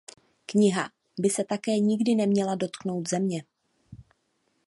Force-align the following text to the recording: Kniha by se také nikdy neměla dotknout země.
Kniha 0.45 0.91
by 1.21 1.29
se 1.29 1.43
také 1.43 1.79
nikdy 1.79 2.15
neměla 2.15 2.55
dotknout 2.55 3.09
země. 3.09 3.43